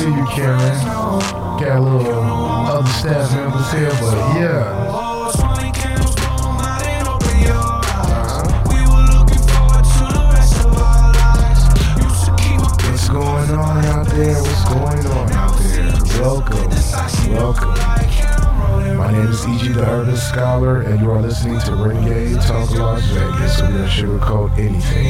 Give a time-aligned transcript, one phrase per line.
[0.00, 0.58] see you, Karen.
[1.60, 4.86] Got a little other staff members here, but yeah.
[12.86, 14.42] What's going on out there?
[14.42, 16.22] What's going on out there?
[16.22, 16.70] Welcome.
[17.34, 17.76] Welcome.
[18.96, 19.72] My name is E.G.
[19.72, 23.60] the Urban Scholar, and you are listening to Renegade Talk Las Vegas.
[23.60, 25.06] We're to sugarcoat anything.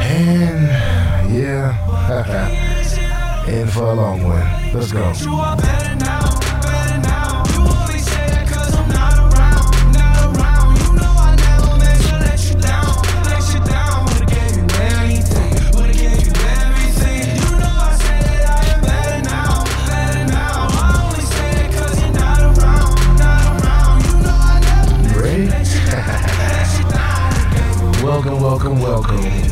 [0.00, 2.72] And yeah,
[3.48, 4.72] in for a long one.
[4.72, 5.12] Let's go.
[28.02, 29.45] Welcome, welcome.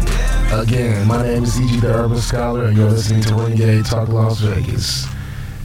[0.54, 1.80] Again, my name is E.G.
[1.80, 5.04] the Urban Scholar, and you're listening to Renegade Talk Las Vegas.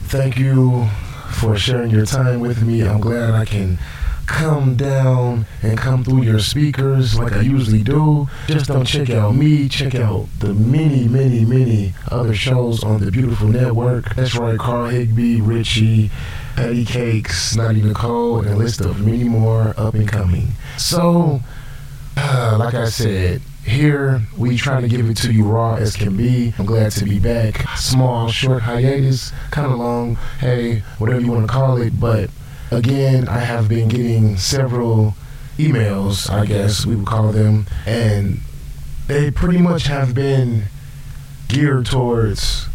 [0.08, 0.88] Thank you
[1.30, 2.82] for sharing your time with me.
[2.82, 3.78] I'm glad I can
[4.26, 8.28] come down and come through your speakers like I usually do.
[8.48, 13.12] Just don't check out me, check out the many, many, many other shows on the
[13.12, 14.16] beautiful network.
[14.16, 16.10] That's right, Carl Higby, Richie,
[16.56, 20.48] Eddie Cakes, Snotty Nicole, and a list of many more up and coming.
[20.78, 21.40] So,
[22.16, 26.16] uh, like I said, here we try to give it to you raw as can
[26.16, 26.54] be.
[26.58, 27.66] I'm glad to be back.
[27.76, 31.98] Small, short hiatus, kind of long, hey, whatever you want to call it.
[31.98, 32.30] But
[32.70, 35.14] again, I have been getting several
[35.58, 38.40] emails, I guess we would call them, and
[39.06, 40.64] they pretty much have been
[41.48, 42.66] geared towards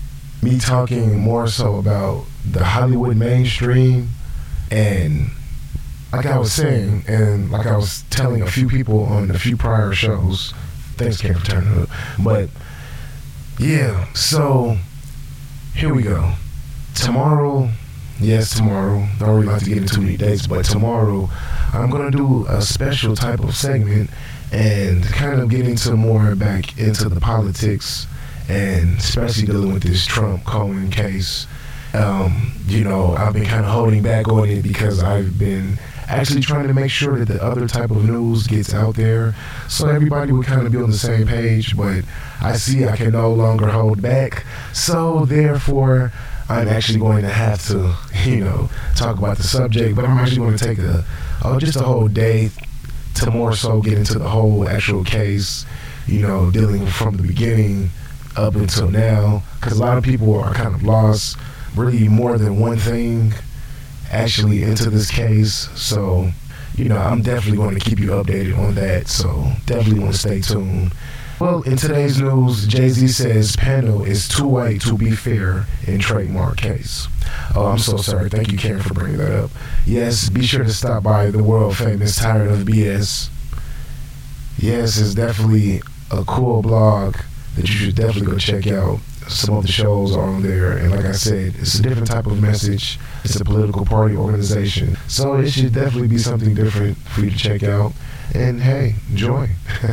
[0.41, 4.09] me talking more so about the Hollywood mainstream
[4.69, 5.31] and
[6.11, 9.57] like I was saying, and like I was telling a few people on a few
[9.57, 10.53] prior shows,
[10.97, 11.89] thanks Ken for turning up.
[12.23, 12.49] But
[13.59, 14.77] yeah, so
[15.75, 16.33] here we go.
[16.93, 17.69] Tomorrow,
[18.19, 19.07] yes, tomorrow.
[19.19, 21.29] Don't really like to get into many dates, but tomorrow
[21.73, 24.09] I'm gonna do a special type of segment
[24.51, 28.07] and kind of get into more back into the politics
[28.47, 31.47] and especially dealing with this Trump Cohen case.
[31.93, 36.41] Um, you know, I've been kind of holding back on it because I've been actually
[36.41, 39.33] trying to make sure that the other type of news gets out there
[39.67, 41.75] so everybody would kind of be on the same page.
[41.75, 42.03] But
[42.41, 44.45] I see I can no longer hold back.
[44.73, 46.11] So therefore,
[46.47, 47.95] I'm actually going to have to,
[48.29, 49.95] you know, talk about the subject.
[49.95, 51.03] But I'm actually going to take a,
[51.43, 52.49] oh, just a whole day
[53.15, 55.65] to more so get into the whole actual case,
[56.05, 57.89] you know, dealing from the beginning
[58.35, 59.43] up until now.
[59.55, 61.37] Because a lot of people are kind of lost,
[61.75, 63.33] really more than one thing
[64.11, 65.69] actually into this case.
[65.75, 66.31] So,
[66.75, 69.07] you know, I'm definitely going to keep you updated on that.
[69.07, 70.93] So, definitely want to stay tuned.
[71.37, 75.99] Well, in today's news, Jay Z says Pando is too white to be fair in
[75.99, 77.09] trademark case.
[77.53, 78.29] Oh, I'm so sorry.
[78.29, 79.51] Thank you, Karen, for bringing that up.
[79.85, 83.29] Yes, be sure to stop by the world famous Tired of BS.
[84.57, 87.17] Yes, it's definitely a cool blog
[87.57, 88.99] that you should definitely go check out.
[89.27, 92.27] Some of the shows are on there, and like I said, it's a different type
[92.27, 92.99] of message.
[93.23, 97.37] It's a political party organization, so it should definitely be something different for you to
[97.37, 97.93] check out.
[98.33, 99.49] And hey, join.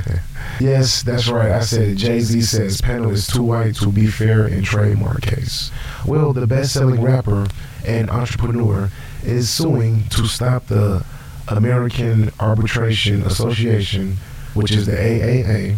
[0.60, 1.53] yes, that's right.
[1.53, 5.71] I said Jay Z says panel is too white to be fair in trademark case.
[6.06, 7.47] Well, the best-selling rapper
[7.87, 8.91] and entrepreneur
[9.25, 11.04] is suing to stop the
[11.48, 14.16] American Arbitration Association,
[14.54, 15.76] which is the AAA,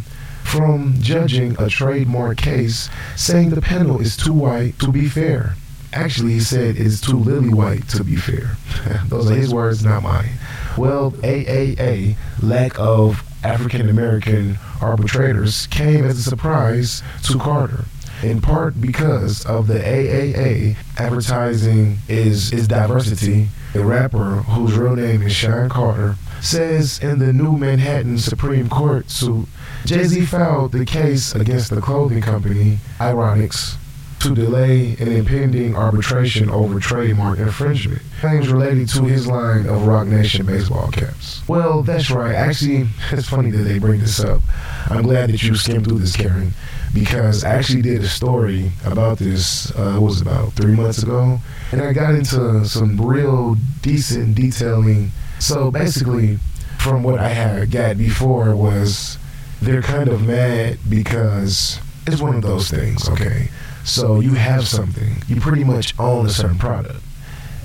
[0.54, 5.56] from judging a trademark case saying the panel is too white to be fair.
[5.92, 8.56] Actually, he said it's too lily white to be fair.
[9.08, 10.30] Those are his words, not mine.
[10.78, 17.86] Well, AAA, lack of African American arbitrators, came as a surprise to Carter.
[18.22, 23.48] In part because of the AAA advertising is, is diversity.
[23.72, 29.10] The rapper, whose real name is Shawn Carter, says in the new Manhattan Supreme Court
[29.10, 29.48] suit,
[29.84, 33.76] Jay Z filed the case against the clothing company Iconix
[34.20, 38.00] to delay an impending arbitration over trademark infringement.
[38.20, 41.46] Claims related to his line of Roc Nation baseball caps.
[41.46, 42.34] Well, that's right.
[42.34, 44.40] Actually, it's funny that they bring this up.
[44.88, 46.54] I'm glad that you skimmed through this, Karen,
[46.94, 51.40] because I actually did a story about this, uh, was about three months ago,
[51.72, 55.10] and I got into some real decent detailing.
[55.40, 56.38] So basically,
[56.78, 59.18] from what I had got before was
[59.64, 63.48] they're kind of mad because it's one of those things, okay?
[63.84, 67.00] So you have something, you pretty much own a certain product.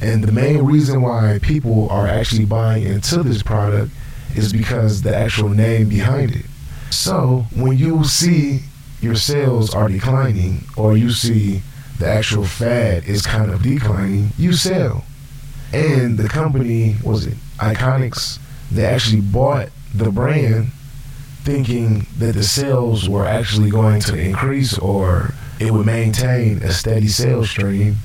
[0.02, 3.92] And the main reason why people are actually buying into this product
[4.36, 6.46] is because the actual name behind it.
[6.90, 8.62] So when you see
[9.02, 11.62] your sales are declining or you see
[12.00, 15.04] the actual fad is kind of declining, you sell.
[15.74, 18.40] And the company, was it Iconix,
[18.72, 20.72] they actually bought the brand
[21.44, 27.08] thinking that the sales were actually going to increase or it would maintain a steady
[27.08, 27.96] sales stream,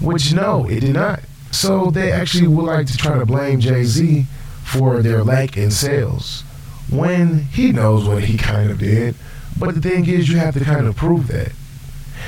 [0.00, 1.20] which no, it did not.
[1.50, 4.26] So they actually would like to try to blame Jay Z
[4.64, 6.42] for their lack in sales
[6.90, 9.14] when he knows what he kind of did.
[9.58, 11.52] But the thing is, you have to kind of prove that.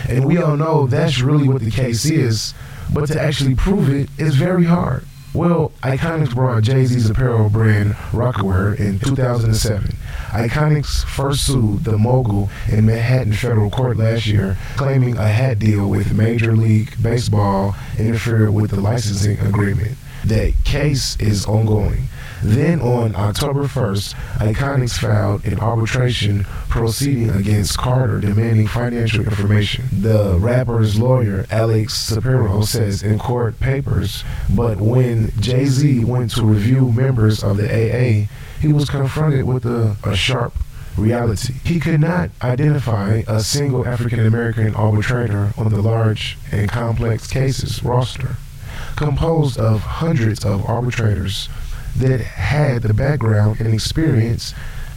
[0.08, 2.54] And we all know that's really what the case is,
[2.92, 5.04] but to actually prove it is very hard.
[5.34, 9.94] Well, Iconix brought Jay Z's apparel brand Rocawear in 2007.
[10.28, 15.88] Iconix first sued the mogul in Manhattan federal court last year, claiming a hat deal
[15.88, 19.96] with Major League Baseball interfered with the licensing agreement.
[20.24, 22.08] That case is ongoing.
[22.42, 29.86] Then on October 1st, Iconix filed an arbitration proceeding against Carter demanding financial information.
[29.90, 34.22] The rapper's lawyer, Alex Spiro, says in court papers,
[34.54, 38.28] but when Jay Z went to review members of the AA,
[38.60, 40.52] he was confronted with a, a sharp
[40.96, 41.54] reality.
[41.64, 47.82] He could not identify a single African American arbitrator on the large and complex cases
[47.82, 48.36] roster,
[48.96, 51.48] composed of hundreds of arbitrators
[51.96, 54.54] that had the background and experience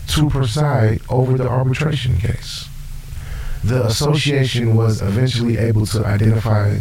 [0.08, 2.68] to preside over the arbitration case.
[3.64, 6.80] The association was eventually able to identify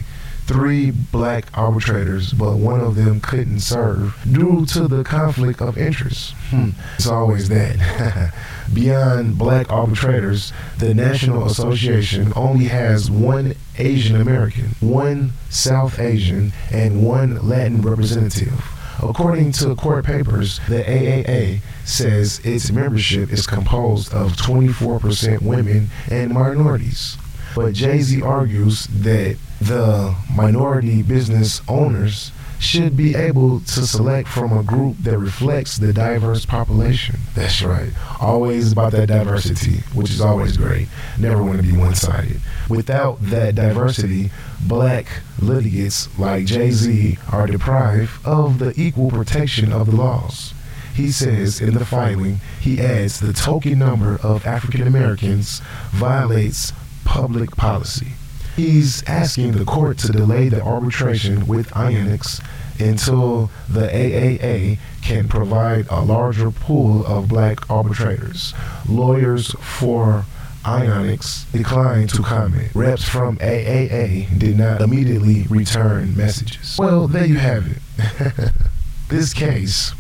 [0.51, 6.35] three black arbitrators, but one of them couldn't serve due to the conflict of interest.
[6.51, 6.71] Hmm.
[6.97, 8.35] It's always that.
[8.75, 17.07] Beyond black arbitrators, the National Association only has one Asian American, one South Asian, and
[17.07, 18.65] one Latin representative.
[19.01, 26.33] According to court papers, the AAA says its membership is composed of 24% women and
[26.35, 27.17] minorities.
[27.55, 34.57] But Jay Z argues that the minority business owners should be able to select from
[34.57, 37.17] a group that reflects the diverse population.
[37.35, 37.91] That's right.
[38.21, 40.89] Always about that diversity, which is always great.
[41.19, 42.41] Never want to be one sided.
[42.69, 44.31] Without that diversity,
[44.61, 45.07] black
[45.41, 50.53] litigants like Jay Z are deprived of the equal protection of the laws.
[50.95, 55.63] He says in the filing, he adds the token number of African Americans
[55.93, 56.75] violates
[57.07, 58.09] public policy.
[58.61, 62.45] He's asking the court to delay the arbitration with Iconix
[62.79, 68.53] until the AAA can provide a larger pool of black arbitrators.
[68.87, 70.27] Lawyers for
[70.63, 72.69] Iconix declined to comment.
[72.75, 76.77] Reps from AAA did not immediately return messages.
[76.79, 78.53] Well, there you have it.
[79.09, 79.95] this case,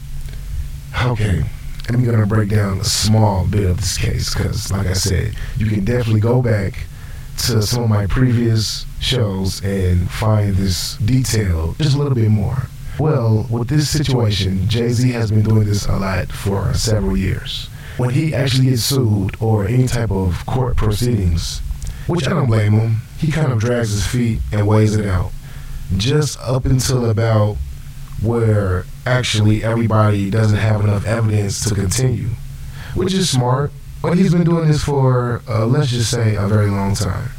[1.02, 1.44] okay,
[1.88, 5.34] I'm going to break down a small bit of this case because, like I said,
[5.56, 6.86] you can definitely go back
[7.46, 12.66] to some of my previous shows and find this detail just a little bit more.
[12.98, 17.68] Well, with this situation, Jay Z has been doing this a lot for several years.
[17.96, 21.60] When he actually gets sued or any type of court proceedings,
[22.06, 25.32] which I don't blame him, he kind of drags his feet and weighs it out.
[25.96, 27.56] Just up until about
[28.22, 32.28] where actually everybody doesn't have enough evidence to continue,
[32.94, 33.72] which is smart.
[34.02, 37.30] But he's been doing this for, uh, let's just say, a very long time.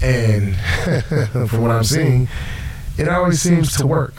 [0.00, 0.56] And
[1.48, 2.28] from what I'm seeing,
[2.98, 4.14] it always seems to work.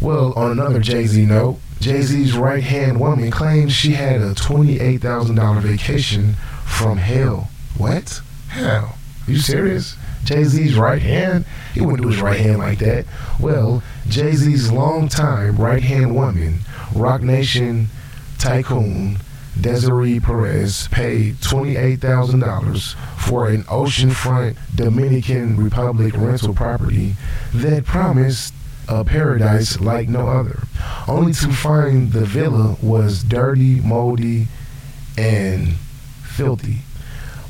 [0.00, 4.34] Well, on another Jay Z note, Jay Z's right hand woman claims she had a
[4.34, 6.34] $28,000 vacation
[6.64, 7.50] from hell.
[7.76, 8.20] What?
[8.48, 8.96] Hell.
[9.26, 9.96] Are You serious?
[10.24, 11.44] Jay Z's right hand?
[11.74, 13.06] He wouldn't do his right hand like that.
[13.40, 16.60] Well, Jay Z's longtime right hand woman,
[16.94, 17.88] Roc Nation
[18.38, 19.18] tycoon,
[19.60, 27.14] Desiree Perez paid $28,000 for an oceanfront Dominican Republic rental property
[27.54, 28.54] that promised
[28.88, 30.64] a paradise like no other,
[31.06, 34.48] only to find the villa was dirty, moldy,
[35.16, 35.74] and
[36.24, 36.78] filthy.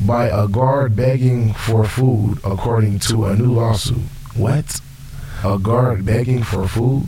[0.00, 4.02] by a guard begging for food, according to a new lawsuit.
[4.34, 4.80] What?
[5.44, 7.06] A guard begging for food?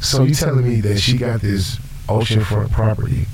[0.00, 1.76] So you telling me that she got this
[2.06, 3.26] oceanfront property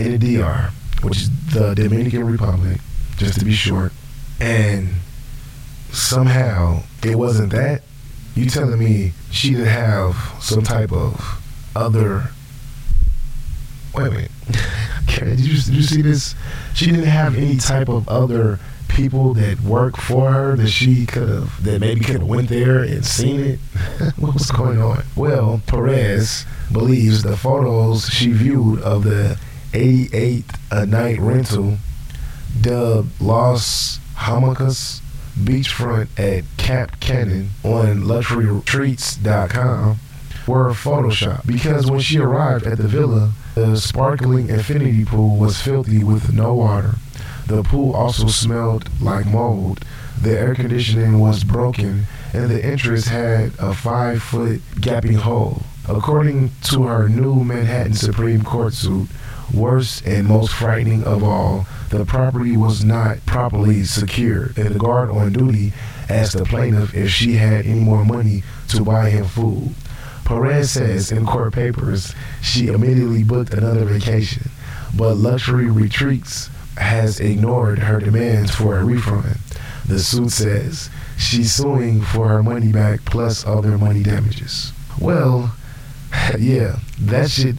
[0.00, 0.70] in the DR,
[1.02, 2.80] which is the Dominican Republic,
[3.16, 3.92] just to be short,
[4.40, 4.88] and
[5.92, 7.82] somehow it wasn't that?
[8.34, 11.42] You telling me she didn't have some type of
[11.74, 12.30] other?
[13.94, 14.30] Wait a minute.
[15.06, 16.34] Did you, did you see this?
[16.72, 21.28] She didn't have any type of other people that work for her that she could
[21.28, 23.58] have that maybe could have went there and seen it.
[24.16, 25.02] what was going on?
[25.16, 29.38] Well, Perez believes the photos she viewed of the
[29.72, 31.78] 88 a night rental
[32.60, 35.00] dubbed Los Hamacas
[35.38, 39.98] beachfront at Cap Cana on luxuryretreats.com
[40.46, 46.02] were photoshopped because when she arrived at the villa, the sparkling infinity pool was filthy
[46.02, 46.94] with no water.
[47.46, 49.84] The pool also smelled like mold.
[50.20, 55.62] The air conditioning was broken, and the entrance had a five foot gaping hole.
[55.88, 59.08] According to her new Manhattan Supreme Court suit,
[59.52, 65.10] worst and most frightening of all, the property was not properly secured, and the guard
[65.10, 65.72] on duty
[66.08, 69.74] asked the plaintiff if she had any more money to buy him food.
[70.24, 74.50] Perez says in court papers she immediately booked another vacation,
[74.96, 79.38] but Luxury Retreats has ignored her demands for a refund.
[79.86, 80.88] The suit says
[81.18, 84.72] she's suing for her money back plus other money damages.
[85.00, 85.54] Well,
[86.38, 87.58] yeah, that should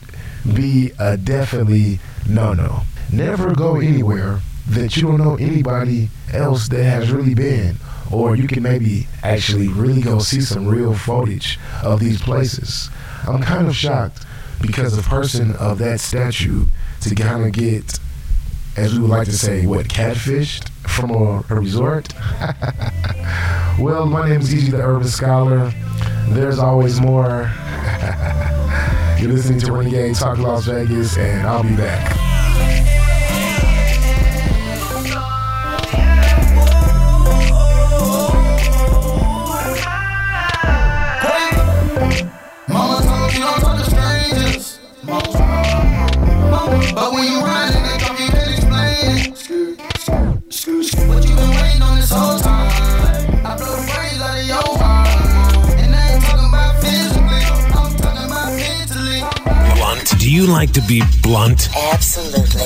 [0.54, 2.82] be a definitely no no.
[3.12, 7.76] Never go anywhere that you don't know anybody else that has really been
[8.12, 12.90] or you can maybe actually really go see some real footage of these places.
[13.28, 14.26] I'm kind of shocked
[14.62, 16.66] because a person of that statue
[17.02, 18.00] to kind of get,
[18.78, 22.14] as we would like to say, what, catfished from a, a resort?
[23.80, 25.74] well, my name is EG the Urban Scholar.
[26.30, 27.52] There's always more.
[29.22, 32.21] You're listening to Renegade Talk Las Vegas, and I'll be back.
[60.32, 61.68] Do you like to be blunt?
[61.76, 62.64] Absolutely.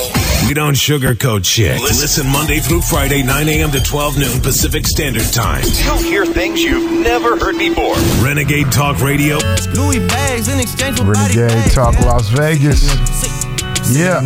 [0.47, 1.81] We don't sugarcoat shit.
[1.81, 3.71] Listen Monday through Friday, 9 a.m.
[3.71, 5.63] to 12 noon Pacific Standard Time.
[5.83, 7.95] You'll hear things you've never heard before.
[8.23, 9.39] Renegade Talk Radio.
[9.73, 11.73] Louis bags in exchange for body Renegade bags.
[11.73, 12.05] Talk yeah.
[12.05, 12.85] Las Vegas.
[13.89, 14.21] Yeah.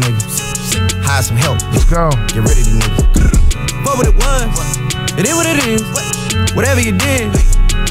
[1.07, 1.61] Hire some help.
[1.71, 2.09] Let's go.
[2.35, 3.85] Get rid of these niggas.
[3.85, 5.15] What what it was?
[5.17, 5.81] It is what it is.
[6.57, 7.31] Whatever you did,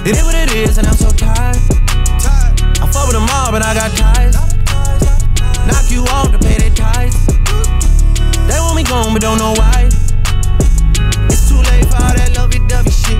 [0.04, 1.56] it is what it is, and I'm so tired.
[1.56, 4.47] I fuck with them all, but I got ties.
[5.98, 7.26] You off to pay their ties.
[8.46, 9.88] They want me gone, but don't know why.
[11.26, 13.18] It's too late for all that lovey-dovey shit.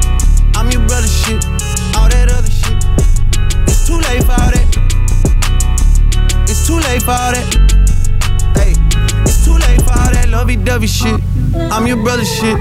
[0.55, 1.45] I'm your brother shit.
[1.99, 2.79] All that other shit.
[3.67, 4.71] It's too late for all that.
[6.47, 7.49] It's too late for all that.
[8.55, 8.75] Hey,
[9.27, 11.21] it's too late for all that lovey-dovey shit.
[11.73, 12.61] I'm your brother shit.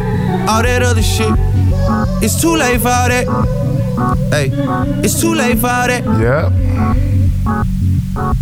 [0.49, 1.31] All that other shit.
[2.23, 3.27] It's too late for all that.
[4.31, 4.49] Hey,
[5.05, 6.03] it's too late for all that.
[6.17, 7.76] Yeah.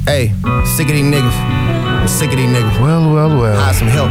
[0.06, 0.32] Hey,
[0.64, 1.36] sick of these niggas.
[1.36, 2.80] I'm sick of these niggas.
[2.80, 3.74] Well, well, well.
[3.74, 4.10] some help.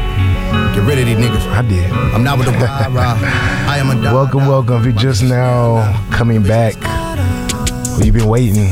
[0.75, 1.47] Get rid of these niggas.
[1.51, 1.91] I did.
[2.13, 3.19] I'm not with the rah rah.
[3.67, 4.13] I am a dog.
[4.13, 4.77] Welcome, welcome.
[4.81, 8.71] If you're just now coming back, well, you've been waiting.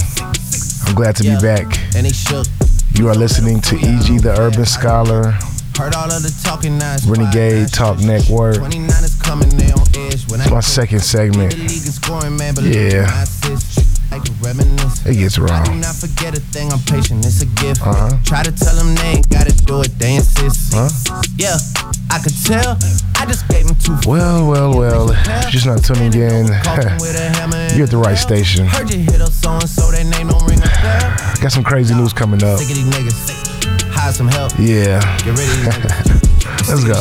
[0.86, 1.64] I'm glad to be back.
[1.96, 2.46] And they shook.
[2.94, 5.32] You are listening to EG the Urban Scholar,
[5.78, 6.98] Heard all of the talking now.
[7.06, 7.68] Renegade.
[7.72, 8.56] Talk Network.
[8.56, 10.28] 29 is coming, they on edge.
[10.30, 11.52] When It's my second segment.
[11.52, 13.08] the league is scoring, man, but Yeah.
[15.04, 15.50] It gets wrong.
[15.50, 17.82] I do not forget a thing, I'm patient, it's a gift.
[17.82, 18.16] Uh-huh.
[18.24, 20.74] Try to tell them they ain't gotta do it, they insist.
[20.74, 20.88] Huh?
[21.36, 21.58] Yeah,
[22.10, 22.78] I could tell.
[23.18, 23.98] I just gave them two.
[24.08, 25.10] Well, well, well.
[25.10, 26.46] If you're just not tuning in,
[27.74, 28.66] you're at the right station.
[28.66, 31.42] Heard you hit up so and so, that name don't ring a bell.
[31.42, 32.58] Got some crazy news coming up.
[32.58, 33.82] Sick niggas.
[33.90, 34.52] Hire some help.
[34.58, 35.02] Yeah.
[35.26, 36.22] Get rid of these niggas.
[36.70, 36.94] Let's go.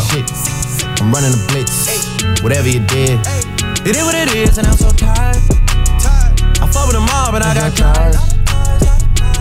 [1.05, 1.85] I'm running a blitz.
[2.41, 3.21] Whatever you did.
[3.85, 5.30] It is what it is, and I'm so tired.
[6.73, 8.15] Fuck with them all, but I got ties.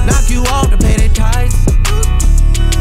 [0.06, 1.64] Knock you off to pay their ties.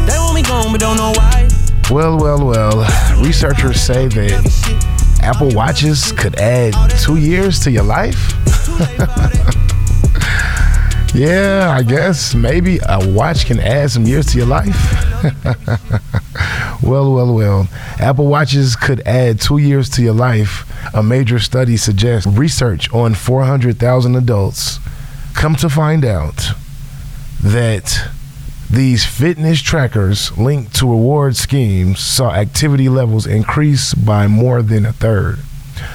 [0.06, 1.48] They want me gone, but don't know why.
[1.90, 3.22] Well, well, well.
[3.22, 8.34] Researchers say that Apple Watches could add two years to your life.
[11.12, 14.76] Yeah, I guess maybe a watch can add some years to your life.
[16.82, 17.68] well, well, well.
[17.98, 20.66] Apple Watches could add two years to your life.
[20.94, 24.78] A major study suggests research on 400,000 adults
[25.34, 26.48] come to find out
[27.42, 28.10] that
[28.70, 34.92] these fitness trackers linked to reward schemes saw activity levels increase by more than a
[34.92, 35.38] third.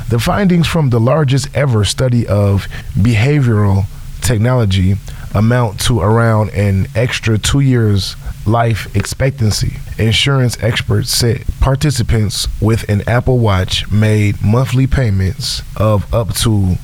[0.09, 3.85] The findings from the largest ever study of behavioral
[4.21, 4.95] technology
[5.35, 8.15] amount to around an extra two years
[8.47, 9.75] life expectancy.
[9.99, 16.77] Insurance experts said participants with an Apple Watch made monthly payments of up to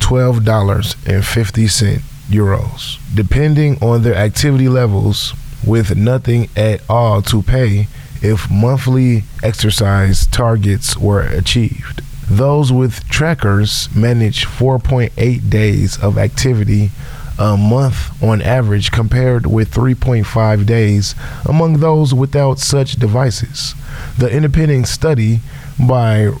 [0.00, 7.86] $12.50 euros, depending on their activity levels, with nothing at all to pay
[8.22, 12.02] if monthly exercise targets were achieved.
[12.30, 16.90] Those with trackers manage 4.8 days of activity
[17.40, 21.14] a month on average, compared with 3.5 days
[21.48, 23.74] among those without such devices.
[24.18, 25.40] The independent study
[25.78, 26.32] by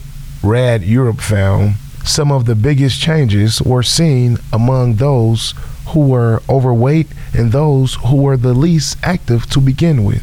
[0.42, 5.54] RAND Europe found some of the biggest changes were seen among those
[5.88, 10.22] who were overweight and those who were the least active to begin with.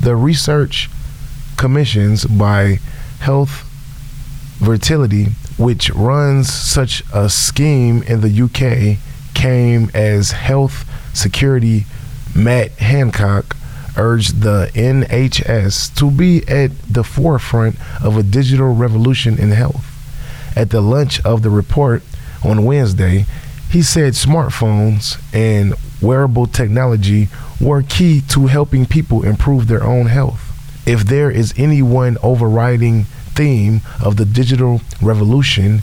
[0.00, 0.90] The research
[1.56, 2.78] commissions by
[3.20, 3.64] Health
[4.62, 8.98] Fertility, which runs such a scheme in the UK,
[9.44, 11.84] came as Health Security
[12.34, 13.54] Matt Hancock
[13.94, 19.84] urged the NHS to be at the forefront of a digital revolution in health.
[20.56, 22.02] At the launch of the report
[22.42, 23.26] on Wednesday,
[23.70, 27.28] he said smartphones and wearable technology
[27.60, 30.40] were key to helping people improve their own health.
[30.86, 35.82] If there is any one overriding theme of the digital revolution,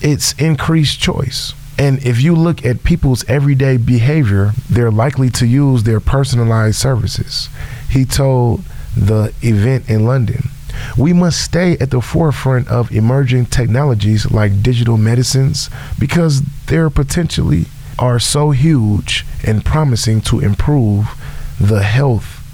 [0.00, 1.54] it's increased choice.
[1.78, 7.48] And if you look at people's everyday behavior, they're likely to use their personalized services.
[7.88, 8.64] He told
[8.96, 10.50] the event in London.
[10.96, 17.66] We must stay at the forefront of emerging technologies like digital medicines because they're potentially
[17.98, 21.08] are so huge and promising to improve
[21.60, 22.44] the health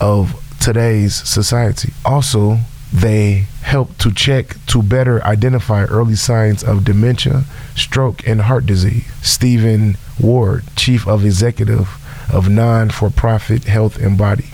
[0.00, 1.92] of today's society.
[2.04, 2.58] Also,
[2.94, 7.42] they help to check to better identify early signs of dementia,
[7.74, 9.04] stroke, and heart disease.
[9.20, 11.88] Stephen Ward, Chief of Executive
[12.32, 14.50] of non for profit Health and Body.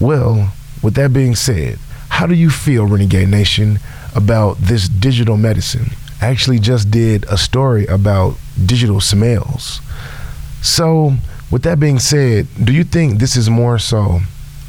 [0.00, 3.80] Well, with that being said, how do you feel, Renegade Nation,
[4.16, 5.90] about this digital medicine?
[6.22, 9.82] I actually just did a story about digital smells.
[10.62, 11.16] So,
[11.50, 14.20] with that being said, do you think this is more so,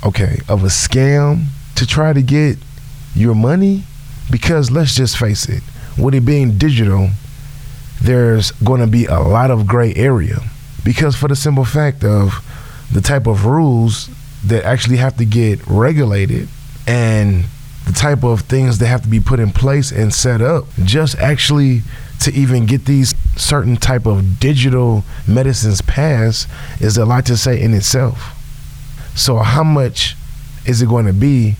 [0.03, 2.57] okay, of a scam to try to get
[3.15, 3.83] your money?
[4.31, 5.63] Because let's just face it,
[5.97, 7.09] with it being digital,
[8.01, 10.39] there's going to be a lot of gray area.
[10.83, 12.43] Because for the simple fact of
[12.91, 14.09] the type of rules
[14.45, 16.47] that actually have to get regulated
[16.87, 17.45] and
[17.85, 21.17] the type of things that have to be put in place and set up just
[21.17, 21.81] actually
[22.19, 26.47] to even get these certain type of digital medicines passed
[26.79, 28.31] is a lot to say in itself
[29.15, 30.15] so how much
[30.65, 31.55] is it going to be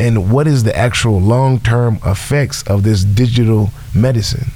[0.00, 4.48] and what is the actual long-term effects of this digital medicine?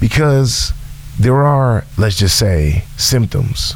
[0.00, 0.72] Because
[1.18, 3.74] there are let's just say symptoms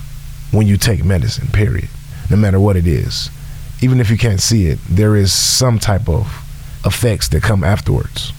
[0.51, 1.89] when you take medicine period
[2.29, 3.31] no matter what it is.
[3.81, 6.27] Even if you can't see it there is some type of
[6.85, 8.33] effects that come afterwards.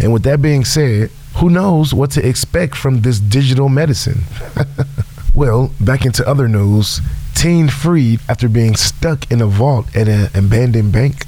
[0.00, 4.22] And with that being said who knows what to expect from this digital medicine?
[5.32, 7.00] Well back into other news
[7.36, 11.24] teen freed after being stuck in a vault at an abandoned bank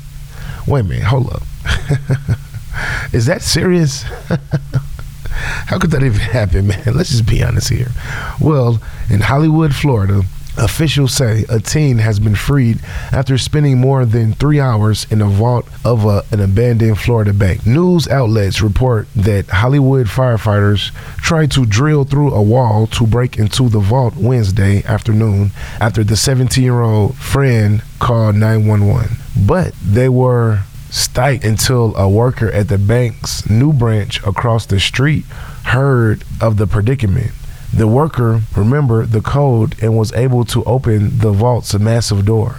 [0.67, 1.43] wait a minute hold up
[3.13, 4.05] is that serious
[5.67, 6.95] How could that even happen, man?
[6.95, 7.89] Let's just be honest here.
[8.41, 10.23] Well, in Hollywood, Florida,
[10.57, 12.79] officials say a teen has been freed
[13.11, 17.67] after spending more than three hours in a vault of a, an abandoned Florida bank.
[17.67, 23.69] News outlets report that Hollywood firefighters tried to drill through a wall to break into
[23.69, 29.17] the vault Wednesday afternoon after the 17 year old friend called 911.
[29.47, 30.61] But they were
[30.91, 35.25] stiked until a worker at the bank's new branch across the street
[35.65, 37.33] heard of the predicament.
[37.75, 42.57] The worker remembered the code and was able to open the vault's massive door.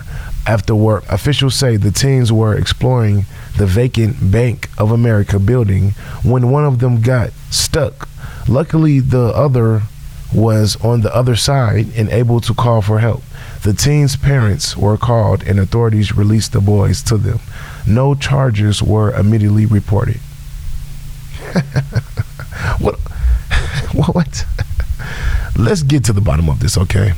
[0.48, 3.26] After work, officials say the teens were exploring
[3.58, 5.92] the vacant Bank of America building
[6.24, 8.10] when one of them got stuck.
[8.48, 9.84] Luckily, the other
[10.34, 13.22] was on the other side and able to call for help.
[13.62, 17.40] The teens' parents were called and authorities released the boys to them.
[17.88, 20.18] No charges were immediately reported.
[22.80, 23.00] what?
[24.14, 24.46] what?
[25.64, 27.14] Let's get to the bottom of this, okay?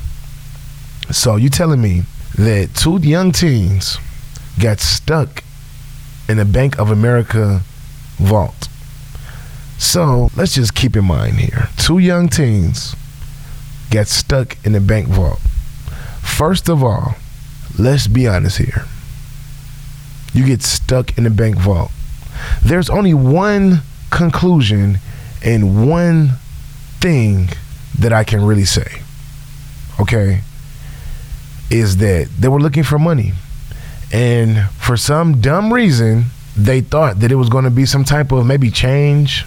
[1.10, 2.02] So you telling me
[2.36, 3.98] that two young teens
[4.60, 5.42] got stuck
[6.28, 7.60] in the Bank of America
[8.18, 8.68] vault.
[9.78, 11.68] So let's just keep in mind here.
[11.76, 12.96] Two young teens
[13.90, 15.38] got stuck in the bank vault.
[16.22, 17.16] First of all,
[17.78, 18.84] let's be honest here.
[20.32, 21.90] You get stuck in the bank vault.
[22.62, 24.98] There's only one conclusion
[25.44, 26.32] and one
[27.00, 27.50] thing
[27.98, 29.02] that I can really say.
[30.00, 30.40] Okay?
[31.70, 33.32] Is that they were looking for money.
[34.12, 38.32] And for some dumb reason, they thought that it was going to be some type
[38.32, 39.44] of maybe change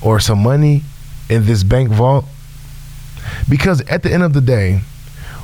[0.00, 0.82] or some money
[1.28, 2.24] in this bank vault.
[3.48, 4.80] Because at the end of the day,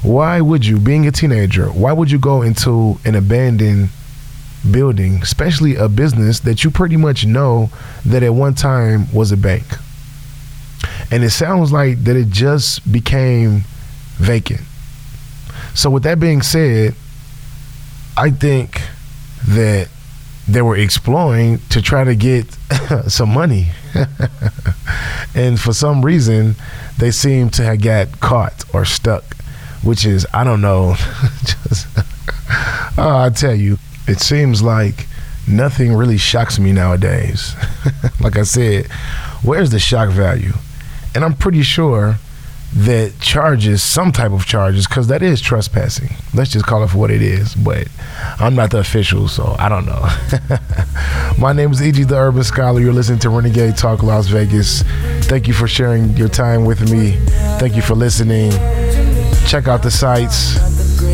[0.02, 3.90] why would you, being a teenager, why would you go into an abandoned
[4.70, 7.70] building, especially a business that you pretty much know
[8.04, 9.64] that at one time was a bank?
[11.10, 13.62] And it sounds like that it just became
[14.16, 14.62] vacant.
[15.74, 16.94] So, with that being said,
[18.16, 18.80] I think
[19.48, 19.88] that
[20.46, 22.46] they were exploring to try to get
[23.08, 23.68] some money.
[25.34, 26.56] and for some reason,
[26.98, 29.36] they seem to have got caught or stuck,
[29.82, 30.94] which is, I don't know.
[31.44, 31.86] Just,
[32.98, 35.06] oh, I tell you, it seems like
[35.46, 37.54] nothing really shocks me nowadays.
[38.20, 38.86] like I said,
[39.42, 40.52] where's the shock value?
[41.14, 42.16] And I'm pretty sure
[42.72, 46.10] that charges some type of charges because that is trespassing.
[46.32, 47.54] Let's just call it for what it is.
[47.54, 47.88] But
[48.38, 50.08] I'm not the official, so I don't know.
[51.38, 52.04] My name is E.G.
[52.04, 52.80] the Urban Scholar.
[52.80, 54.82] You're listening to Renegade Talk Las Vegas.
[55.26, 57.12] Thank you for sharing your time with me.
[57.58, 58.52] Thank you for listening.
[59.46, 60.58] Check out the sites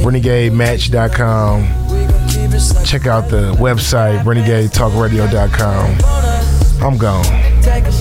[0.04, 2.84] renegadematch.com.
[2.84, 6.82] Check out the website renegadetalkradio.com.
[6.82, 7.24] I'm gone.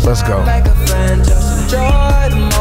[0.04, 0.44] Let's go.
[1.67, 2.55] Celebrate